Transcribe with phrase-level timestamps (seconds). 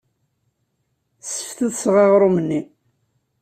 [1.21, 2.61] Sseftutseɣ aɣrum-nni.